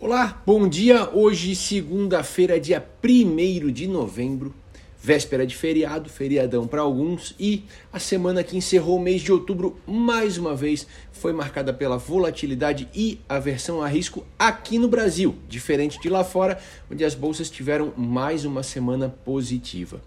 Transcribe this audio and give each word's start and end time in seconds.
Olá, 0.00 0.40
bom 0.46 0.68
dia. 0.68 1.10
Hoje, 1.12 1.56
segunda-feira, 1.56 2.60
dia 2.60 2.88
1 3.02 3.72
de 3.72 3.88
novembro, 3.88 4.54
véspera 5.02 5.44
de 5.44 5.56
feriado, 5.56 6.08
feriadão 6.08 6.68
para 6.68 6.82
alguns, 6.82 7.34
e 7.36 7.64
a 7.92 7.98
semana 7.98 8.44
que 8.44 8.56
encerrou 8.56 8.98
o 8.98 9.00
mês 9.00 9.22
de 9.22 9.32
outubro, 9.32 9.76
mais 9.84 10.38
uma 10.38 10.54
vez, 10.54 10.86
foi 11.10 11.32
marcada 11.32 11.74
pela 11.74 11.98
volatilidade 11.98 12.88
e 12.94 13.18
aversão 13.28 13.82
a 13.82 13.88
risco 13.88 14.24
aqui 14.38 14.78
no 14.78 14.86
Brasil, 14.86 15.34
diferente 15.48 16.00
de 16.00 16.08
lá 16.08 16.22
fora, 16.22 16.60
onde 16.88 17.04
as 17.04 17.16
bolsas 17.16 17.50
tiveram 17.50 17.92
mais 17.96 18.44
uma 18.44 18.62
semana 18.62 19.08
positiva. 19.08 20.00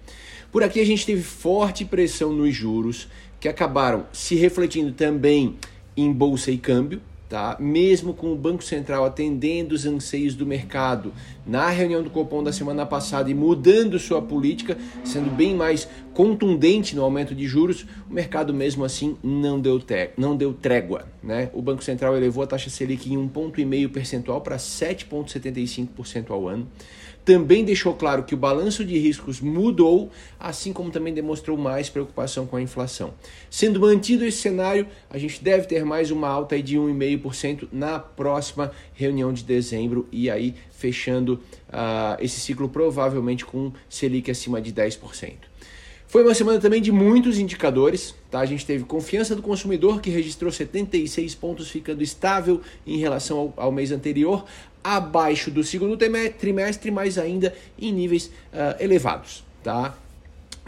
Por 0.54 0.64
aqui 0.64 0.80
a 0.80 0.86
gente 0.86 1.06
teve 1.06 1.22
forte 1.22 1.84
pressão 1.84 2.32
nos 2.32 2.56
juros, 2.56 3.10
que 3.42 3.50
acabaram 3.50 4.06
se 4.14 4.36
refletindo 4.36 4.94
também 4.94 5.58
em 5.98 6.14
bolsa 6.14 6.50
e 6.50 6.58
câmbio, 6.58 7.02
Tá? 7.32 7.56
Mesmo 7.62 8.14
com 8.14 8.34
o 8.34 8.36
Banco 8.36 8.62
Central 8.62 9.06
atendendo 9.06 9.74
os 9.74 9.86
anseios 9.86 10.36
do 10.36 10.46
mercado 10.46 11.14
na 11.48 11.70
reunião 11.70 12.04
do 12.04 12.10
Copom 12.10 12.44
da 12.44 12.52
semana 12.52 12.86
passada 12.86 13.32
e 13.32 13.34
mudando 13.34 13.98
sua 13.98 14.22
política, 14.22 14.78
sendo 15.06 15.32
bem 15.34 15.56
mais 15.56 15.88
contundente 16.14 16.94
no 16.94 17.02
aumento 17.02 17.34
de 17.34 17.48
juros, 17.48 17.86
o 18.10 18.14
mercado 18.14 18.54
mesmo 18.54 18.84
assim 18.84 19.16
não 19.24 19.62
deu, 19.62 19.82
não 20.18 20.36
deu 20.36 20.54
trégua. 20.54 21.08
Né? 21.24 21.50
O 21.54 21.62
Banco 21.62 21.82
Central 21.82 22.18
elevou 22.18 22.44
a 22.44 22.48
taxa 22.48 22.70
Selic 22.70 23.10
em 23.10 23.18
1,5 23.18 23.90
percentual 23.90 24.42
para 24.42 24.58
7,75% 24.58 26.32
ao 26.32 26.50
ano 26.50 26.68
também 27.24 27.64
deixou 27.64 27.94
claro 27.94 28.24
que 28.24 28.34
o 28.34 28.38
balanço 28.38 28.84
de 28.84 28.98
riscos 28.98 29.40
mudou, 29.40 30.10
assim 30.40 30.74
como 30.74 30.90
também 30.90 31.14
demonstrou 31.14 31.58
mais 31.58 31.90
preocupação 31.90 32.48
com 32.48 32.56
a 32.56 32.62
inflação. 32.62 33.14
Sendo 33.50 33.80
mantido 33.80 34.26
esse 34.26 34.40
cenário, 34.40 34.88
a 35.10 35.18
gente 35.18 35.44
deve 35.44 35.68
ter 35.68 35.86
mais 35.86 36.10
uma 36.10 36.28
alta 36.28 36.62
de 36.62 36.78
1,5% 36.78 37.21
na 37.72 38.00
próxima 38.00 38.72
reunião 38.94 39.32
de 39.32 39.44
dezembro 39.44 40.08
e 40.12 40.30
aí 40.30 40.56
fechando 40.72 41.40
uh, 41.70 42.18
esse 42.20 42.40
ciclo 42.40 42.68
provavelmente 42.68 43.46
com 43.46 43.72
Selic 43.90 44.30
acima 44.32 44.62
de 44.62 44.74
10%. 44.74 45.52
Foi 46.12 46.24
uma 46.24 46.34
semana 46.34 46.60
também 46.60 46.82
de 46.82 46.92
muitos 46.92 47.40
indicadores. 47.40 48.14
Tá? 48.30 48.42
A 48.42 48.46
gente 48.46 48.66
teve 48.66 48.84
confiança 48.84 49.34
do 49.34 49.42
consumidor, 49.42 50.02
que 50.02 50.10
registrou 50.10 50.52
76 50.52 51.36
pontos, 51.36 51.70
ficando 51.70 52.04
estável 52.04 52.60
em 52.86 52.98
relação 52.98 53.38
ao, 53.38 53.54
ao 53.56 53.72
mês 53.72 53.94
anterior, 53.94 54.44
abaixo 54.84 55.50
do 55.50 55.64
segundo 55.64 55.96
trimestre, 56.38 56.92
mas 56.92 57.18
ainda 57.18 57.56
em 57.80 57.94
níveis 57.94 58.26
uh, 58.26 58.76
elevados. 58.84 59.46
Tá? 59.64 59.96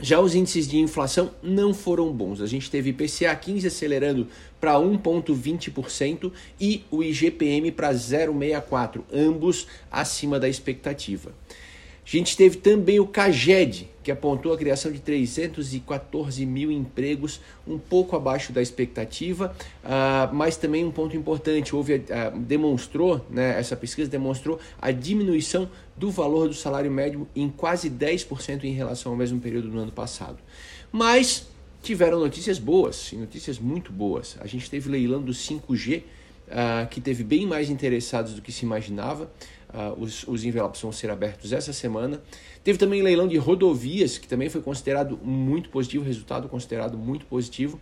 Já 0.01 0.19
os 0.19 0.35
índices 0.35 0.67
de 0.67 0.77
inflação 0.77 1.31
não 1.41 1.73
foram 1.73 2.11
bons. 2.11 2.41
A 2.41 2.47
gente 2.47 2.69
teve 2.69 2.89
IPCA 2.89 3.33
15 3.35 3.67
acelerando 3.67 4.27
para 4.59 4.73
1,20% 4.73 6.31
e 6.59 6.83
o 6.89 7.03
IGPM 7.03 7.71
para 7.71 7.93
0,64%, 7.93 9.01
ambos 9.13 9.67
acima 9.91 10.39
da 10.39 10.49
expectativa. 10.49 11.31
A 12.05 12.09
gente 12.09 12.35
teve 12.35 12.57
também 12.57 12.99
o 12.99 13.07
CAGED, 13.07 13.89
que 14.03 14.11
apontou 14.11 14.51
a 14.51 14.57
criação 14.57 14.91
de 14.91 14.99
314 14.99 16.45
mil 16.45 16.69
empregos, 16.69 17.39
um 17.65 17.77
pouco 17.77 18.15
abaixo 18.15 18.51
da 18.51 18.61
expectativa, 18.61 19.55
uh, 19.83 20.33
mas 20.35 20.57
também 20.57 20.83
um 20.83 20.91
ponto 20.91 21.15
importante, 21.15 21.73
houve, 21.73 21.95
uh, 21.95 22.37
demonstrou, 22.37 23.25
né, 23.29 23.57
essa 23.57 23.75
pesquisa 23.77 24.09
demonstrou 24.09 24.59
a 24.81 24.91
diminuição 24.91 25.69
do 25.95 26.11
valor 26.11 26.49
do 26.49 26.53
salário 26.53 26.91
médio 26.91 27.25
em 27.33 27.49
quase 27.49 27.89
10% 27.89 28.65
em 28.65 28.73
relação 28.73 29.13
ao 29.13 29.17
mesmo 29.17 29.39
período 29.39 29.69
do 29.69 29.79
ano 29.79 29.91
passado. 29.91 30.37
Mas 30.91 31.47
tiveram 31.81 32.19
notícias 32.19 32.59
boas, 32.59 33.11
notícias 33.13 33.59
muito 33.59 33.91
boas. 33.91 34.37
A 34.41 34.47
gente 34.47 34.69
teve 34.69 34.89
leilão 34.89 35.21
do 35.21 35.31
5G, 35.31 36.03
uh, 36.47 36.87
que 36.89 37.01
teve 37.01 37.23
bem 37.23 37.45
mais 37.45 37.69
interessados 37.69 38.33
do 38.33 38.41
que 38.41 38.51
se 38.51 38.65
imaginava. 38.65 39.31
Uh, 39.73 40.01
os, 40.01 40.27
os 40.27 40.43
envelopes 40.43 40.81
vão 40.81 40.91
ser 40.91 41.09
abertos 41.09 41.51
essa 41.51 41.73
semana. 41.73 42.21
Teve 42.63 42.77
também 42.77 43.01
leilão 43.01 43.27
de 43.27 43.37
rodovias, 43.37 44.17
que 44.17 44.27
também 44.27 44.49
foi 44.49 44.61
considerado 44.61 45.19
muito 45.23 45.69
positivo, 45.69 46.05
resultado 46.05 46.47
considerado 46.47 46.97
muito 46.97 47.25
positivo. 47.25 47.79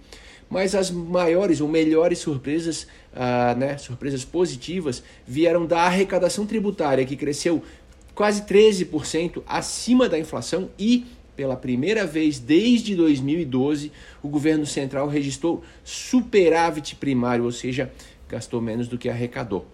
Mas 0.49 0.75
as 0.75 0.89
maiores 0.91 1.61
ou 1.61 1.67
melhores 1.67 2.19
surpresas, 2.19 2.83
uh, 3.13 3.57
né, 3.57 3.77
surpresas 3.77 4.25
positivas, 4.25 5.03
vieram 5.25 5.65
da 5.65 5.81
arrecadação 5.81 6.45
tributária, 6.45 7.05
que 7.05 7.15
cresceu 7.15 7.61
quase 8.13 8.43
13% 8.43 9.41
acima 9.47 10.09
da 10.09 10.19
inflação 10.19 10.69
e 10.77 11.05
pela 11.35 11.55
primeira 11.55 12.05
vez 12.05 12.39
desde 12.39 12.95
2012, 12.95 13.91
o 14.21 14.27
governo 14.27 14.65
central 14.65 15.07
registrou 15.07 15.63
superávit 15.83 16.95
primário, 16.95 17.45
ou 17.45 17.51
seja, 17.51 17.91
gastou 18.31 18.61
menos 18.61 18.87
do 18.87 18.97
que 18.97 19.09
arrecadou. 19.09 19.65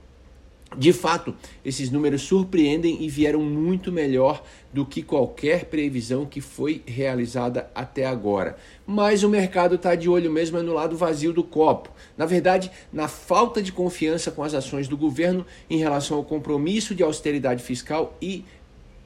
De 0.75 0.91
fato, 0.91 1.33
esses 1.63 1.89
números 1.89 2.23
surpreendem 2.23 3.01
e 3.01 3.07
vieram 3.07 3.39
muito 3.41 3.89
melhor 3.89 4.43
do 4.73 4.85
que 4.85 5.01
qualquer 5.01 5.65
previsão 5.65 6.25
que 6.25 6.41
foi 6.41 6.83
realizada 6.85 7.71
até 7.73 8.05
agora. 8.05 8.57
Mas 8.85 9.23
o 9.23 9.29
mercado 9.29 9.75
está 9.75 9.95
de 9.95 10.09
olho 10.09 10.29
mesmo 10.29 10.61
no 10.61 10.73
lado 10.73 10.97
vazio 10.97 11.31
do 11.31 11.41
copo. 11.41 11.89
Na 12.17 12.25
verdade, 12.25 12.69
na 12.91 13.07
falta 13.07 13.61
de 13.61 13.71
confiança 13.71 14.29
com 14.29 14.43
as 14.43 14.53
ações 14.53 14.89
do 14.89 14.97
governo 14.97 15.45
em 15.69 15.77
relação 15.77 16.17
ao 16.17 16.25
compromisso 16.25 16.93
de 16.93 17.01
austeridade 17.01 17.63
fiscal 17.63 18.17
e 18.21 18.43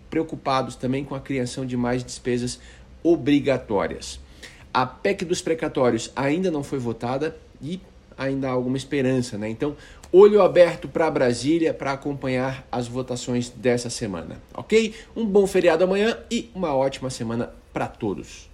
preocupados 0.09 0.75
também 0.75 1.05
com 1.05 1.13
a 1.13 1.19
criação 1.19 1.63
de 1.63 1.77
mais 1.77 2.03
despesas 2.03 2.59
obrigatórias. 3.03 4.19
A 4.73 4.85
PEC 4.85 5.25
dos 5.25 5.41
precatórios 5.41 6.11
ainda 6.15 6.49
não 6.49 6.63
foi 6.63 6.79
votada 6.79 7.37
e 7.61 7.79
ainda 8.21 8.47
há 8.47 8.51
alguma 8.51 8.77
esperança, 8.77 9.37
né? 9.37 9.49
Então, 9.49 9.75
olho 10.11 10.41
aberto 10.41 10.87
para 10.87 11.09
Brasília 11.09 11.73
para 11.73 11.93
acompanhar 11.93 12.67
as 12.71 12.87
votações 12.87 13.49
dessa 13.49 13.89
semana, 13.89 14.41
ok? 14.53 14.93
Um 15.15 15.25
bom 15.25 15.47
feriado 15.47 15.83
amanhã 15.83 16.17
e 16.29 16.49
uma 16.53 16.75
ótima 16.75 17.09
semana 17.09 17.51
para 17.73 17.87
todos. 17.87 18.49